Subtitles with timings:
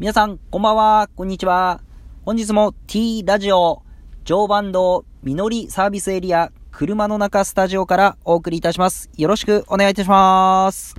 [0.00, 1.82] 皆さん、こんばんは、こんにちは。
[2.24, 3.82] 本日も T ラジオ、
[4.24, 9.10] 常磐道、みのりサービスエリア、車の中スタジオからお送りいたします。
[9.18, 10.94] よろしくお願いいたします。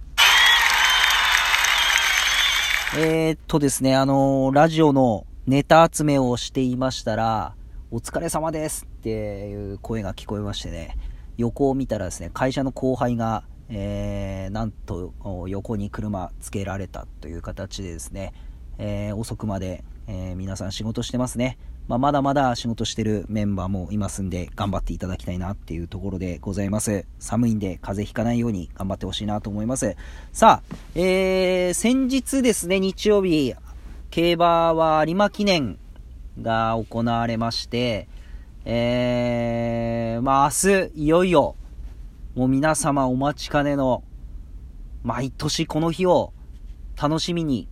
[2.95, 7.55] えー、っとですね、あのー、ラジオのネタ集めをしていましたら、
[7.89, 10.95] お疲れ様ですっていう声が聞こえましてね、
[11.37, 15.11] 横を見たらですね、会社の後輩が、えー、なんと
[15.47, 18.33] 横に車つけられたという形でですね、
[18.77, 21.57] えー、遅くまで、えー、皆さん仕事してますね。
[21.87, 27.05] まあ、まだまだ仕事してるメンバーもいますんで、頑張っていただきたいなっていうところでございます。
[27.19, 29.95] 寒いんで風邪ひかないように頑張ってほしいなと思います。
[30.31, 33.53] さあ、えー、先日ですね、日曜日、
[34.09, 35.77] 競馬は有馬記念
[36.41, 38.07] が行われまして、
[38.63, 41.55] えー、まあ明日、いよいよ、
[42.35, 44.03] もう皆様お待ちかねの、
[45.03, 46.31] 毎年この日を
[47.01, 47.67] 楽しみに、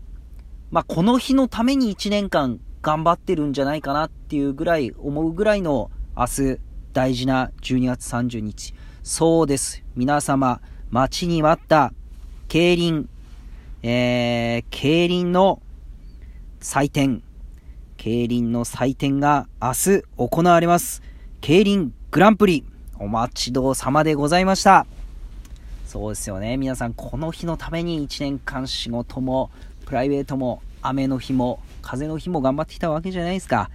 [0.71, 6.57] まあこの日のために1年間頑張ってるんじゃないかなっていうぐらい、思うぐらいの明日、
[6.93, 8.73] 大事な12月30日。
[9.03, 9.83] そうです。
[9.95, 11.93] 皆様、待ちに待った、
[12.47, 13.09] 競輪、
[13.83, 15.61] えー、競輪の
[16.59, 17.23] 祭典、
[17.97, 21.01] 競輪の祭典が明日行われます。
[21.41, 22.63] 競輪グランプリ、
[22.97, 24.85] お待ちどうさまでございました。
[25.85, 26.57] そうですよね。
[26.57, 29.51] 皆さん、この日のために1年間仕事も、
[29.85, 33.69] プライベートも、雨の日も、風の日も頑張ってきたわけじゃないですか。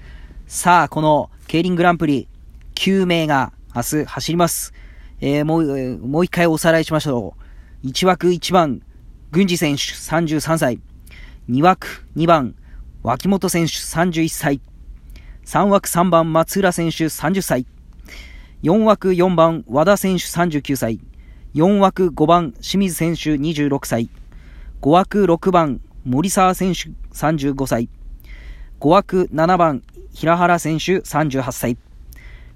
[0.47, 2.29] さあ、この競輪グランプリ、
[2.75, 4.73] 9名が明日走ります。
[5.21, 7.35] えー、もう、えー、もう一回おさらいしましょ
[7.83, 7.87] う。
[7.87, 8.83] 1枠1番、
[9.31, 10.81] 郡司選手33歳。
[11.49, 12.55] 2枠2番、
[13.03, 14.61] 脇本選手31歳。
[15.45, 17.67] 3枠3番、松浦選手30歳。
[18.63, 21.01] 4枠4番、和田選手39歳。
[21.55, 24.09] 4枠5番、清水選手26歳。
[24.81, 27.89] 5枠6番、森沢選手35歳。
[28.79, 31.79] 5枠7番、平原選手38歳。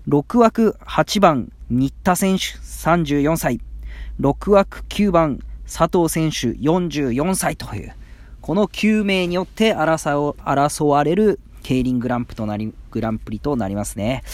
[0.06, 3.60] 6枠8番、新田選手34歳。
[4.20, 7.94] 6枠9番、佐藤選手44歳という、
[8.42, 14.24] この9名によって争われる競輪グランプとなり、グランプリとなりますね。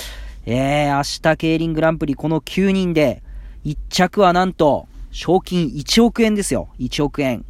[0.44, 3.22] えー、明日競輪グランプリこの9人で、
[3.64, 6.68] 1着はなんと、賞金1億円ですよ。
[6.80, 7.44] 1億円。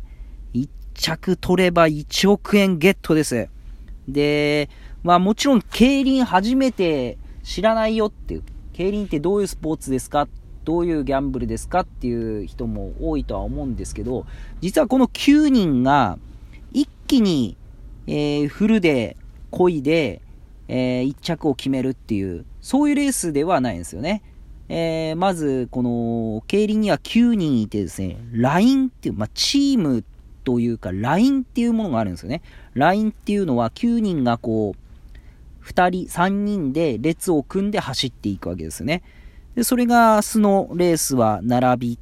[0.94, 3.49] 着取れば1億円ゲットです。
[4.09, 4.71] で、
[5.03, 10.28] まあもちろん競輪初めて知らないよっていう、競輪ってどういうスポーツですか？
[10.65, 14.25] どういうギャンブルですかっていう人も多いとは思うんですけど、
[14.62, 16.19] 実はこの9人が
[16.72, 17.59] 一気に、
[18.06, 19.19] えー、フルで、
[19.50, 20.22] 恋で、
[20.69, 24.22] えー、1着を決めるっていう、そういうレースではないんですよね。
[24.71, 30.03] えー、まず、この、競輪には9人いてですね、LINE っていう、まあ、チーム
[30.44, 32.43] というか、LINE っていうものがあるんですよね。
[32.75, 39.03] LINE っていうのは9人がこう、2人、3人で列を組んで走っていくわけですね。
[39.55, 41.99] で、それが明日のレースは並びっ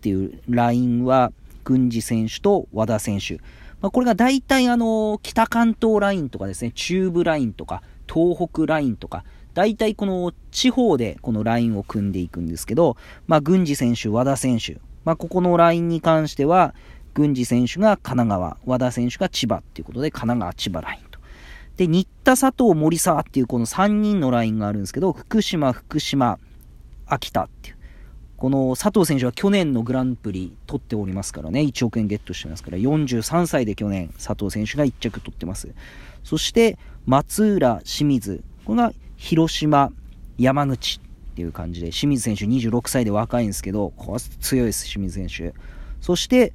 [0.00, 1.32] ていうラインは、
[1.64, 3.34] 郡司選手と和田選手。
[3.80, 9.24] まあ、これが大体あの、北関東ラインとかですね、中部ラインとか、東北ラインとか、
[9.54, 12.96] 大体この地方でこのラインを組んでいくんですけど、
[13.26, 16.74] まあ、郡司選手、和田選手、まあ、ここのラインに関しては、
[17.14, 21.18] 郡司選手が神奈川、和田選手が千葉っていうことで、神奈川、千葉ラインと。
[21.76, 26.38] で、新田、佐藤、森沢っていうこの3人のラインがあるんですけど、福島、福島、
[27.06, 27.76] 秋田っていう。
[28.40, 35.68] この佐藤選手は去年のグランプリ取っておりますからね、1億円ゲットしてますから、43歳で去年、佐藤選手が1着取ってます。
[36.24, 39.92] そして、松浦、清水、これが広島、
[40.38, 41.00] 山口
[41.32, 45.54] っていう感じで、清水選手26歳で若いんですけど、ここは強いです、清水選手。
[46.00, 46.54] そして、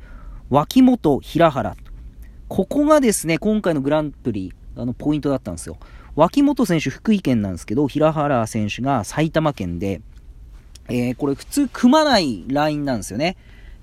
[0.52, 1.76] 脇本、平原。
[2.48, 5.78] ここがですね、今回のグランプリ、あの、ポイントだったんですよ。
[6.16, 10.02] 脇本選手、福井県なんですけど、平原選手が埼玉県で、
[10.88, 13.38] えー、これ普通組まないラインなんですよね。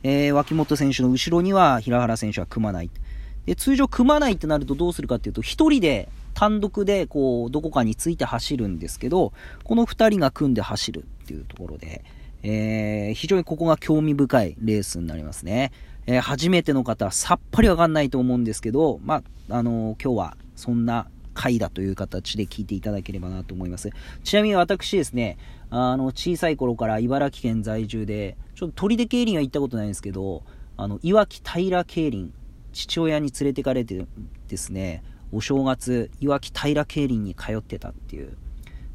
[0.04, 2.90] えー、脇本選手の後ろには平原選手は組まない。
[3.44, 9.32] で、通常組まないってなるとどうするかっていうと、一人で単独でこう、どこかについて走るんですけど、
[9.64, 12.04] この二人が組んで走るっていうところで、
[12.42, 15.72] えー、非常にここが興味深いレースになりますね。
[16.06, 23.90] えー、初めての方はさっぱりわかんないと思うんですけど、まあ、あのー、今日はそんな回だという形で聞いていただければなと思います。
[24.24, 25.38] ちなみに私ですね、
[25.70, 30.42] あの、小さい頃から茨城県在住で、ちょっと鳥出競輪は行ったことないんですけど、
[30.76, 32.32] あの、いわき平競輪、
[32.72, 34.06] 父親に連れてかれて
[34.48, 35.02] ですね、
[35.32, 38.36] お正月、いわき平競輪に通ってたっていう、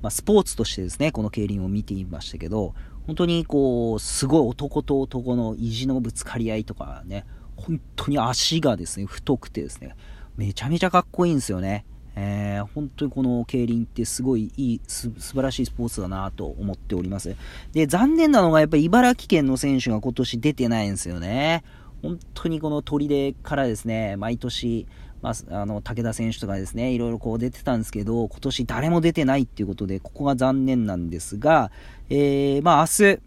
[0.02, 2.76] まあ、スポーツとしてですね、この競輪を見ていましたけど、
[3.08, 7.26] 本当にこう、すごい男と男の意地のぶつかり合いとかね、
[7.56, 9.96] 本当に足がですね、太くてですね、
[10.36, 11.86] めちゃめちゃかっこいいんですよね。
[12.20, 17.36] えー、本当にこの競輪ってすごいいい、す素晴らしいスポーツだなと思っております。
[17.74, 21.64] で、残念なのがやっぱり茨城県の選手が今年出てないんですよね。
[22.02, 24.88] 本当にこの砦からですね、毎年、
[25.22, 31.72] まあ、あの、武田選手とかですね、いろいろこう出てたんですけど、今年誰も出てないっていうことで、ここが残念なんですが、
[32.10, 33.20] えー、まあ明日、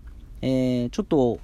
[0.42, 1.40] えー、ちょっと、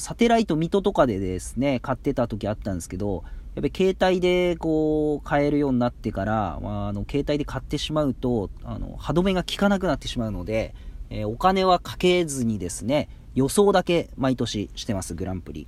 [0.00, 10.74] サテライト水戸とかでですね、買ってた時あったんですけど、やっぱり携帯でこう買えるようになってから、まあ、あの携帯で買ってしまうとあの歯止めが効かなくなってしまうので、
[11.10, 15.66] えー、お金はかけずにですね予想だけ毎年してますグランプリ。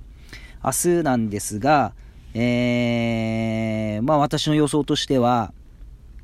[0.63, 1.93] 明日なんですが、
[2.37, 5.53] えー、まあ私の予想としては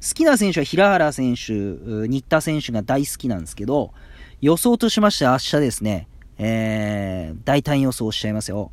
[0.07, 1.53] 好きな選手は平原選手
[2.07, 3.93] 新田選手が大好きなんですけど
[4.41, 8.71] 予想としまして明日ですね、えー、大胆予想しちゃいますよ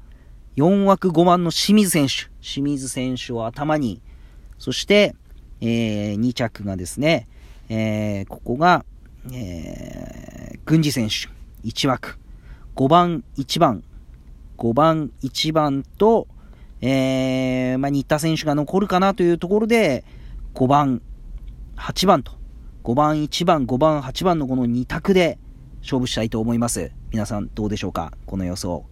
[0.58, 2.29] 4枠5番の清水選手。
[2.40, 4.02] 清水選手を頭に、
[4.58, 5.14] そして、
[5.61, 7.29] えー、2着がですね、
[7.69, 8.85] えー、ここが、
[9.32, 11.29] えー、軍事選手、
[11.64, 12.19] 1枠。
[12.75, 13.85] 5番、1番、
[14.56, 16.26] 5番、1番と、
[16.80, 20.04] えー、まあ、新田選手が残るかなというところで、
[20.54, 21.02] 5番、
[21.76, 22.32] 8番と、
[22.84, 25.38] 5番、1番、5番、8番のこの2択で
[25.80, 26.92] 勝負したいと思います。
[27.10, 28.12] 皆さんどうでしょうか？
[28.26, 28.84] この予想。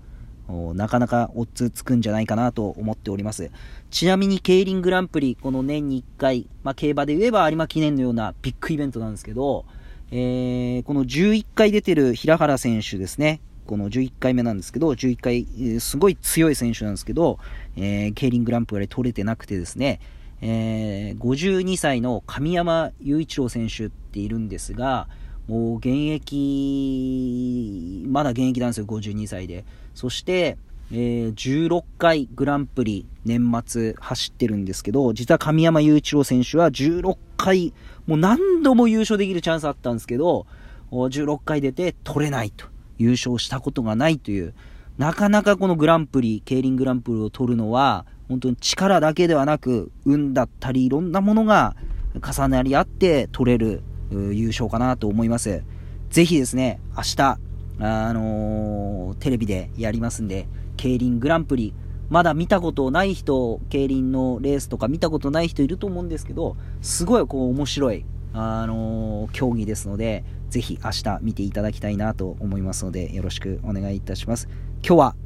[0.74, 3.50] なかなかオッズつくんじゃないかなと思っております。
[3.90, 9.64] ちなみに競輪グランプリ、この年に1回、まあ、競馬で言えば有馬記念のようなビッグイベントなんですけど、
[10.12, 13.40] えー、この11回出てる平原選手ですね。
[13.66, 17.38] この11回目なんですけど、11回、すごい強い選手なんですけど、
[17.76, 20.00] えー、競輪グランプリ取れてなくてですね、
[20.40, 25.08] えー、52歳の神山雄一郎選手っているんですが、
[25.48, 29.64] もう現役、まだ現役なんですよ、52歳で。
[29.94, 30.58] そして、
[30.92, 37.72] えー、16回グランプリ年末走ってるんですけど、実は神山雄一郎選手は16回、
[38.06, 40.46] もう何度も優勝できるチャンスあったんですけど、
[40.90, 42.75] 16回出て取れないと。
[42.98, 44.54] 優勝したことがないという、
[44.98, 51.76] なかなかこのグランプリ、競輪グランプリを取るのは、本当に力だけではなく、運だったり、いろんなものが
[52.14, 55.62] 重なり合って取れる優勝かなと思います。
[56.10, 57.38] ぜひですね、明日、
[57.78, 61.74] あのー、テレビでやりますんで、競輪グランプリ、
[62.08, 68.04] まだ見たことない人、競輪のレースとか見たことない人いると思うんですけど、すごいこう面白い、
[68.38, 74.48] あの、競技ですので、ぜひ明日見ていただきたいなと思いますので、よろしくお願いいたします。
[74.86, 75.16] 今日は、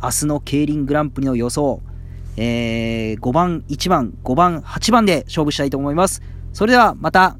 [0.00, 1.80] 明日の競輪グランプリの予想、
[2.36, 6.22] えー、5番、1番、5番、8番で勝負したいと思います。
[6.52, 7.36] それではまた